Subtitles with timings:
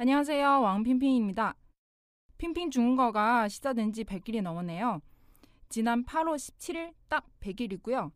[0.00, 1.56] 안녕하세요 왕핑핑입니다.
[2.38, 5.00] 핑핑 중국어가 시작된 지 100일이 넘었네요.
[5.68, 8.12] 지난 8월 17일 딱 100일이고요.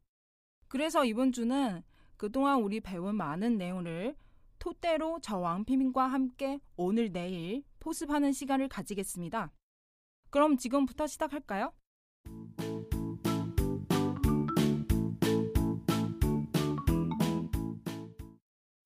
[0.68, 1.82] 그래서 이번 주는
[2.16, 4.14] 그동안 우리 배운 많은 내용을
[4.60, 9.50] 토대로 저 왕피민과 함께 오늘 내일 포습하는 시간을 가지겠습니다.
[10.30, 11.72] 그럼 지금부터 시작할까요?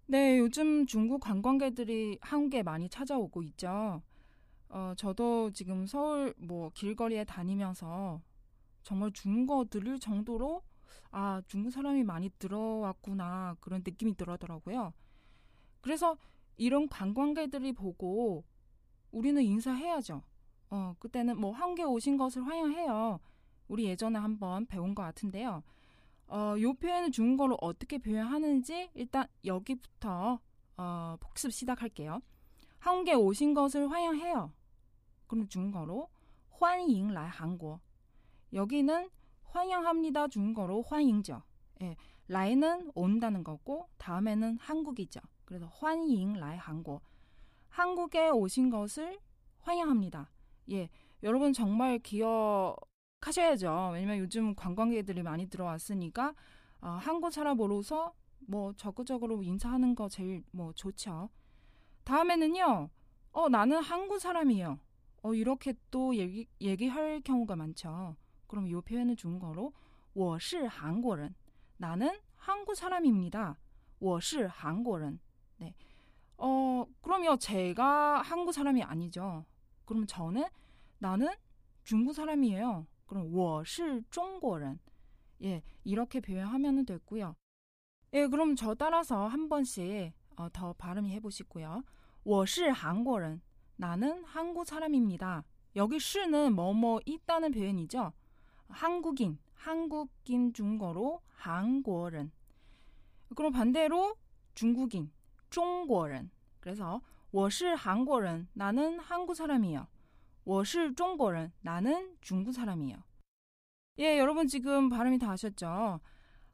[0.09, 4.01] 네, 요즘 중국 관광객들이 한국에 많이 찾아오고 있죠.
[4.69, 8.21] 어, 저도 지금 서울 뭐 길거리에 다니면서
[8.85, 10.63] 정말 중국어 들을 정도로
[11.11, 14.93] 아, 중국 사람이 많이 들어왔구나 그런 느낌이 들더라고요.
[15.81, 16.17] 그래서
[16.57, 18.45] 이런 관광객들이 보고
[19.11, 20.23] 우리는 인사해야죠.
[20.71, 23.19] 어, 그때는 뭐 한국에 오신 것을 환영해요.
[23.67, 25.65] 우리 예전에 한번 배운 것 같은데요.
[26.29, 30.41] 어, 요 표현을 중국어로 어떻게 표현하는지 일단 여기부터
[30.77, 32.21] 어, 복습 시작할게요.
[32.79, 34.53] 한국에 오신 것을 환영해요.
[35.27, 36.09] 그럼 중국어로
[36.51, 37.81] 환영来 한국.
[38.53, 39.11] 여기는
[39.45, 41.43] 환영합니다 중국어로 환영죠.
[41.83, 41.97] 예,
[42.29, 45.21] 라이는 온다는 거고 다음에는 한국이죠.
[45.45, 47.03] 그래서 환영来 한국.
[47.69, 49.19] 한국에 오신 것을
[49.61, 50.31] 환영합니다.
[50.71, 50.89] 예,
[51.23, 52.77] 여러분 정말 기어
[53.22, 53.92] 하셔야죠.
[53.94, 56.34] 왜냐면 요즘 관광객들이 많이 들어왔으니까
[56.82, 61.30] 어, 한국 살아보러서 뭐 적극적으로 인사하는 거 제일 뭐 좋죠.
[62.04, 62.90] 다음에는요.
[63.34, 64.80] 어 나는 한국 사람이에요.
[65.24, 68.16] 어 이렇게 또 얘기 얘기할 경우가 많죠.
[68.48, 69.72] 그럼 이 표현은 중국어로
[70.14, 71.34] 我是韩国人.
[71.78, 73.58] 나는 한국 사람입니다.
[74.00, 75.20] 我是韩国人.
[75.58, 75.74] 네.
[76.38, 77.38] 어, 그럼요.
[77.38, 79.46] 제가 한국 사람이 아니죠.
[79.86, 80.44] 그럼 저는
[80.98, 81.30] 나는
[81.84, 82.86] 중국 사람이에요.
[83.06, 84.80] 그럼 我是中国人.
[85.44, 87.36] 예, 이렇게 표현하면 됐고요.
[88.14, 91.84] 예, 그럼 저 따라서 한 번씩 어, 더 발음이 해보시고요.
[92.24, 93.42] 我是韩国人.
[93.76, 95.44] 나는 한국 사람입니다.
[95.76, 98.14] 여기 시는 뭐뭐 있다는 표현이죠.
[98.68, 102.32] 한국인, 한국인 중국어로 한국인.
[103.36, 104.16] 그럼 반대로
[104.54, 105.12] 중국인,
[105.50, 106.30] 중국인.
[106.60, 109.88] 그래서 我是韩国人, 나는 한국 사람이에요.
[110.46, 112.98] 我是中国人, 나는 중국 사람이에요.
[114.00, 116.00] 예, 여러분 지금 발음이 다 하셨죠?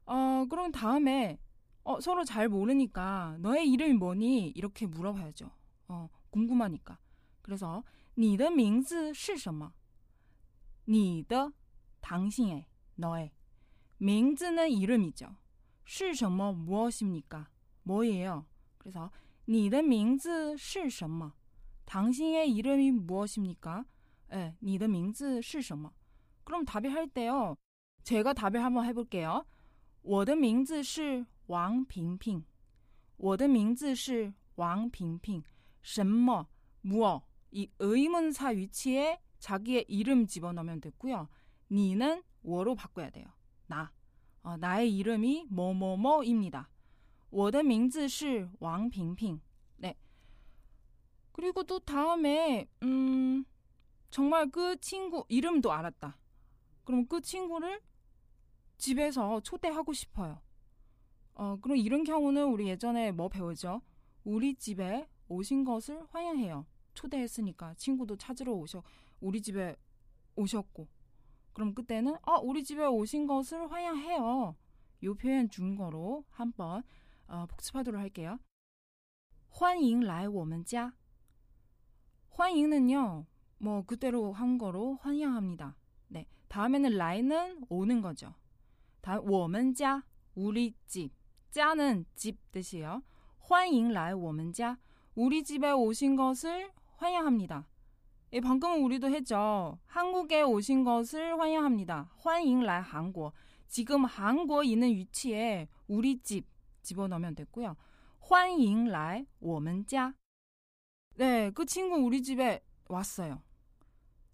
[0.06, 1.40] 어, 그럼 다음에
[1.84, 4.50] 어, 서로 잘 모르니까 너의 이름이 뭐니?
[4.50, 5.50] 이렇게 물어봐야죠.
[5.88, 7.00] 어, 궁금하니까.
[7.42, 7.84] 그래서
[8.18, 9.72] 你的名字是什么?
[10.86, 11.53] 你的
[12.02, 13.31] 당신의, 너의.
[14.00, 15.36] 맹즈는 이름이죠.
[15.86, 17.48] 是什么 무엇입니까?
[17.84, 18.46] 뭐예요?
[18.78, 19.09] 그래서
[19.46, 21.34] 你的名字是什么?
[21.86, 23.86] 당신의 이름이 무엇입니까?
[24.34, 25.92] 예, 你的名字是什么?
[26.44, 27.56] 그럼 답이 할 때요.
[28.03, 29.46] 제가 답을 한번 해볼게요.
[30.02, 32.44] 我的名字是王萍萍.
[33.18, 35.44] 我的名字是王萍萍
[35.81, 36.48] 什么
[36.81, 41.28] 무엇 이 의문사 위치에 자기의 이름 집어넣으면 됐고요.
[41.72, 43.25] 니는 워로 바꿔야 돼요.
[43.68, 43.92] 나.
[44.44, 46.70] 어, 나의 이름이 뭐뭐뭐입니다.
[47.30, 49.40] 我的名字是王萍萍.
[51.31, 51.31] 네.
[51.31, 53.46] 그리고 또 다음에 음
[54.09, 56.18] 정말 그 친구 이름도 알았다.
[56.84, 57.81] 그럼 그 친구를
[58.78, 60.42] 집에서 초대하고 싶어요.
[61.34, 63.81] 어, 그럼 이런 경우는 우리 예전에 뭐 배우죠?
[64.24, 66.66] 우리 집에 오신 것을 환영해요.
[66.94, 68.81] 초대했으니까 친구도 찾으러 오셔
[69.20, 69.75] 우리 집에
[70.36, 70.88] 오셨고
[71.53, 74.56] 그럼 그때는 어 우리 집에 오신 것을 환영해요.
[75.03, 76.84] 요 표현 중국어로 한번
[77.28, 78.40] 어, 복습하도록 할게요.
[79.50, 80.94] 欢迎来我们家.
[82.31, 83.25] 欢迎는요.
[83.57, 85.75] 뭐 그대로 한거로 환영합니다.
[86.07, 86.25] 네.
[86.48, 88.34] 다음에는 라이는 오는 거죠.
[89.01, 90.04] 다음 我们家
[90.36, 91.12] 우리 집.
[91.51, 93.01] 자는 집 뜻이에요.
[93.39, 94.78] 欢迎来我们家.
[95.16, 97.68] 우리 집에 오신 것을 환영합니다.
[98.34, 99.80] 예, 방금은 우리도 했죠.
[99.86, 102.10] 한국에 오신 것을 환영합니다.
[102.18, 103.34] 欢迎来 한국.
[103.68, 106.45] 지금 한국에 있는 위치에 우리 집
[106.84, 107.75] 집어넣으면 됐고요.
[108.19, 110.13] 欢迎来 我们家.
[111.14, 113.43] 네, 그 친구 우리 집에 왔어요.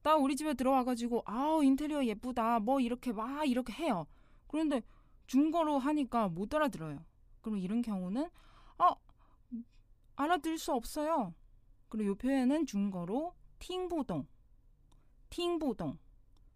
[0.02, 4.06] 나 우리 집에 들어와가지고 아우 인테리어 예쁘다 뭐 이렇게 막 이렇게 해요.
[4.46, 4.82] 그런데
[5.26, 7.04] 중국어로 하니까 못 알아들어요.
[7.40, 8.28] 그럼 이런 경우는
[8.78, 8.94] 어
[10.16, 11.34] 알아들을 수 없어요.
[11.88, 14.26] 그리고 이 표현은 중국어로 팅부동,
[15.30, 15.98] 팅부동.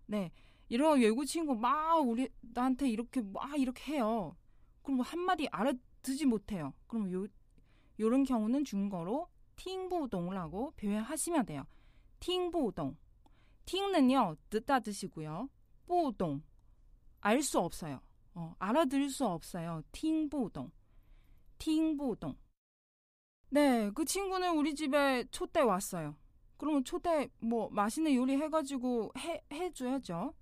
[0.06, 0.30] 네,
[0.68, 4.36] 이런 외국 친구 막 우리 나한테 이렇게 막 이렇게 해요.
[4.82, 6.72] 그럼 뭐 한마디 알아듣지 못해요.
[6.86, 7.26] 그럼 요
[8.00, 9.28] 요런 경우는 중국어로
[9.61, 11.65] 팅부동라고 표현하시면 돼요.
[12.19, 12.97] 팅부동.
[13.65, 15.49] 팅는요 듣다 드시고요.
[15.87, 16.41] 부동
[17.21, 18.01] 알 수 없어요.
[18.33, 19.81] 어, 알아들을 수 없어요.
[19.91, 20.71] 팅부동.
[21.57, 22.35] 팅부동.
[23.49, 26.15] 네, 그 친구는 우리 집에 초대 왔어요.
[26.57, 30.33] 그러면 초대 뭐 맛있는 요리 해가지고 해 해줘야죠.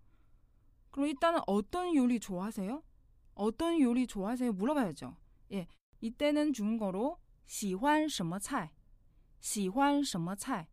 [0.92, 2.84] 그럼 일단은 어떤 요리 좋아하세요?
[3.36, 4.54] 어떤 요리 좋아하세요?
[4.54, 5.16] 물어봐야죠.
[5.52, 5.68] 예,
[6.02, 8.72] 이때는 중국어로 喜欢什么菜?
[9.40, 10.68] 喜欢什么菜?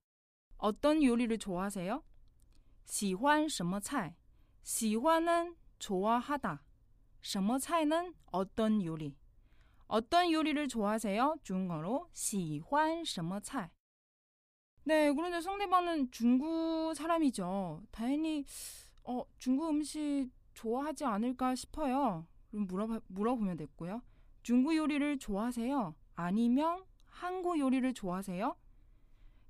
[0.56, 2.02] 어떤 요리를 좋아하세요?
[2.84, 4.14] 喜欢什么菜?
[4.62, 6.62] 喜欢은 좋아하다.
[7.20, 9.16] 什么菜는 어떤 요리.
[9.86, 11.36] 어떤 요리를 좋아하세요?
[11.42, 13.70] 중국어로 喜欢什么菜?
[14.84, 17.82] 네, 그런데 상대방은 중국 사람이죠.
[17.90, 18.44] 당연히
[19.04, 22.26] 어, 중국 음식 좋아하지 않을까 싶어요.
[22.50, 24.02] 그럼 물어봐, 물어보면 됐고요.
[24.42, 25.94] 중국 요리를 좋아하세요?
[26.14, 26.84] 아니면
[27.16, 28.56] 한국 요리를 좋아하세요?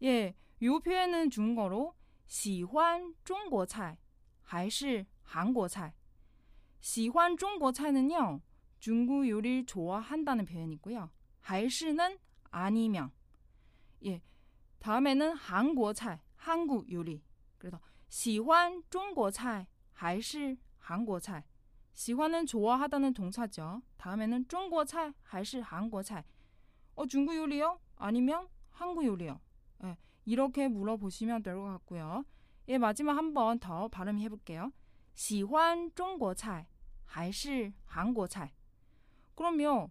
[0.03, 1.95] 예, 요 표현은 중국어로
[2.27, 3.99] 喜欢中国菜
[4.43, 5.93] 还是韩国菜?
[6.81, 8.41] 喜欢中国菜는요.
[8.81, 11.11] 중국 요리를 좋아한다는 표현이고요.
[11.41, 12.19] 还是는
[12.51, 13.13] 아니면.
[14.05, 14.21] 예.
[14.81, 17.23] 다음에는 한국菜, 한국 요리.
[17.59, 21.45] 그래서 喜欢中国菜还是韩国菜?
[21.95, 23.83] 喜欢은 좋아하다는 동사죠.
[23.97, 26.25] 다음에는 중국菜 还是 한국菜?
[26.97, 27.79] 어, 중국 요리요?
[27.97, 29.41] 아니면 한국 요리요?
[29.85, 32.25] 예, 이렇게 물어보시면 될 것 같고요.
[32.69, 34.73] 예, 마지막 한 번 더 발음해 볼게요.
[35.15, 36.67] 喜欢中国菜
[37.05, 38.51] 还是 한국菜?
[39.35, 39.91] 그럼요.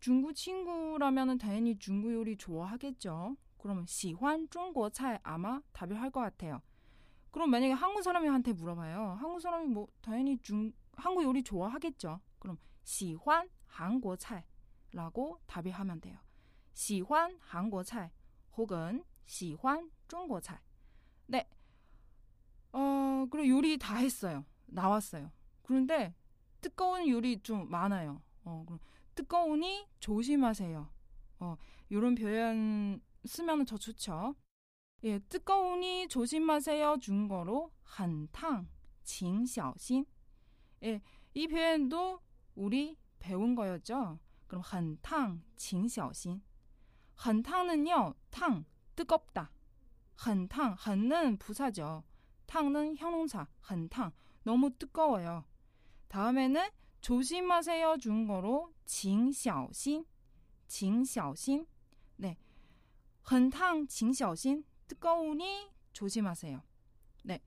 [0.00, 3.36] 중국 친구라면 당연히 중국 요리 좋아하겠죠.
[3.58, 6.60] 그러면 喜欢中国菜 아마 답을 할 것 같아요.
[7.30, 9.16] 그럼 만약에 한국 사람한테 물어봐요.
[9.20, 12.20] 한국 사람이 뭐 당연히 중 한국 요리 좋아하겠죠.
[12.38, 14.44] 그럼 喜欢 한국菜
[14.92, 16.18] 라고 답을 하면 돼요.
[16.72, 18.10] 喜欢 한국菜
[18.56, 20.60] 혹은 喜欢 중국菜.
[21.26, 21.48] 네.
[22.72, 24.44] 어, 그리고 요리 다 했어요.
[24.66, 25.30] 나왔어요.
[25.62, 26.14] 그런데
[26.60, 28.22] 뜨거운 요리 좀 많아요.
[28.44, 28.78] 어, 그럼
[29.14, 30.88] 뜨거우니 조심하세요.
[31.40, 31.56] 어,
[31.90, 34.34] 요런 표현 쓰면 더 좋죠.
[35.04, 36.98] 예, 뜨거우니 조심하세요.
[37.00, 38.68] 중국어로 한탕,
[39.04, 40.04] 징小신.
[40.82, 41.00] 예,
[41.34, 42.20] 이 표현도
[42.54, 44.18] 우리 배운 거였죠.
[44.46, 46.42] 그럼 한탕, 징小신.
[47.14, 48.64] 한탕은요, 탕,
[48.96, 49.50] 뜨겁다.
[50.16, 52.04] 한탕, 한는 부사죠.
[52.46, 54.12] 탕은 형용사, 한탕,
[54.42, 55.44] 너무 뜨거워요.
[56.08, 56.68] 다음에는
[57.00, 60.04] 조심하세요 중국어로 징小신,
[60.66, 61.66] 징小신.
[62.16, 62.36] 네,
[63.22, 64.64] 한탕, 징小신.
[64.88, 66.62] 뜨거우니 조심하세요.
[67.24, 67.40] 네.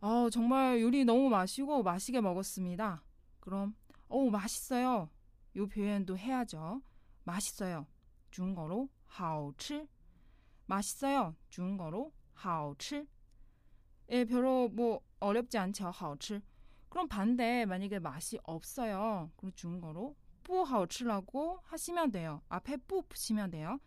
[0.00, 3.02] 어, 정말 요리 너무 마시고 맛있게 먹었습니다.
[3.40, 3.74] 그럼
[4.08, 5.08] 어 맛있어요.
[5.56, 6.82] 요 표현도 해야죠.
[7.24, 7.86] 맛있어요.
[8.30, 8.88] 중국어로
[9.18, 9.86] 好吃.
[10.66, 11.34] 맛있어요.
[11.50, 12.12] 중국어로
[12.44, 13.06] 好吃.
[14.10, 15.90] 예, 별로 뭐 어렵지 않죠.
[15.90, 16.40] 好吃.
[16.88, 19.30] 그럼 반대 만약에 맛이 없어요.
[19.36, 22.42] 그럼 중국어로 不好吃라고 하시면 돼요.
[22.48, 23.78] 앞에 不 붙이면 돼요.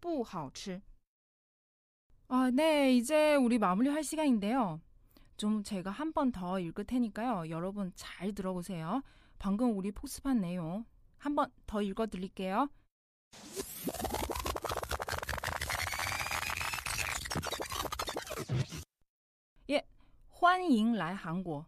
[0.00, 0.80] 不好吃.
[2.28, 2.94] 아, 네.
[2.94, 4.80] 이제 우리 마무리할 시간인데요.
[5.36, 7.50] 좀 제가 한 번 더 읽을 테니까요.
[7.50, 9.02] 여러분 잘 들어보세요.
[9.38, 10.84] 방금 우리 복습한 내용
[11.18, 12.68] 한 번 더 읽어 드릴게요.
[20.38, 21.66] 欢迎来韩国.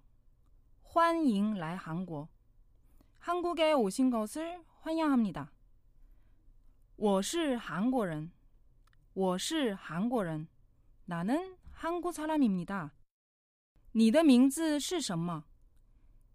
[0.82, 2.28] 欢迎来韩国.
[3.18, 5.52] 한국에 오신 것을 환영합니다.
[6.96, 8.30] 我是韩国人.
[9.14, 10.48] 我是韩国人.
[11.06, 12.92] 나는 한국 사람입니다.
[13.92, 15.44] 你的名字是什么?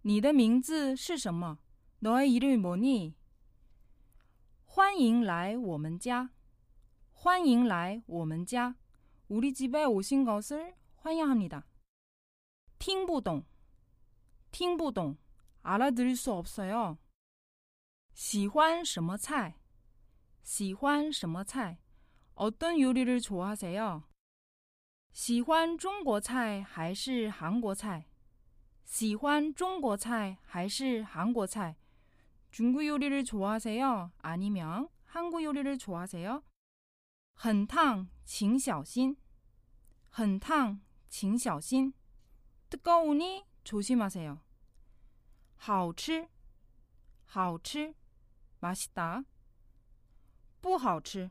[0.03, 1.59] 你的名字是什么?
[1.99, 3.15] 너의 이름이 뭐니?
[4.65, 6.31] 欢迎来我们家.
[7.11, 8.75] 欢迎来我们家.
[9.27, 11.65] 우리 집에 오신 것을 환영합니다.
[12.85, 13.45] 팅부동.
[14.51, 15.17] 팅부동.
[15.63, 16.97] 알아들을 수 없어요.
[18.13, 19.55] 喜欢什么菜?
[20.43, 21.79] 喜欢什么菜?
[22.33, 24.03] 어떤 요리를 좋아하세요?
[25.13, 28.07] 喜欢中国菜还是韩国菜?
[28.83, 31.75] 喜欢中国菜还是韩国菜?
[32.51, 34.11] 중국 요리를 좋아하세요?
[34.19, 36.43] 아니면 한국 요리를 좋아하세요?
[37.33, 39.17] 很烫请小心
[40.09, 41.93] 很烫请小心
[42.69, 44.39] 뜨거우니 조심하세요.
[45.57, 46.27] 好吃
[47.25, 47.93] 好吃
[48.59, 49.23] 맛있다.
[50.61, 51.29] 不好吃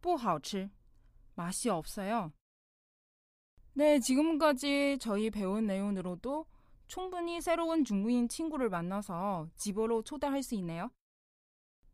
[0.00, 0.70] 不好吃
[1.34, 2.32] 맛이 없어요.
[3.72, 6.46] 네, 지금까지 저희 배운 내용으로도
[6.88, 10.90] 충분히 새로운 중국인 친구를 만나서 집으로 초대할 수 있네요.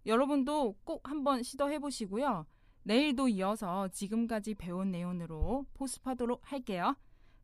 [0.07, 2.47] 여러분도 꼭 한번 시도해 보시고요.
[2.83, 6.97] 내일도 이어서 지금까지 배운 내용으로 포스하도록 할게요.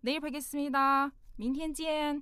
[0.08, 1.12] 내일 뵙겠습니다.
[1.36, 2.22] 민티엔지엔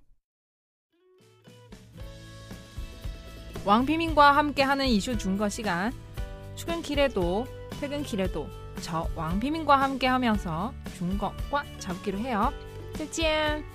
[3.64, 5.94] 왕피민과 함께하는 이슈 준거 시간
[6.56, 7.46] 출근길에도
[7.80, 8.48] 퇴근길에도
[8.82, 12.52] 저 왕피민과 함께하면서 준거과 잡기로 해요.
[12.98, 13.75] 再见。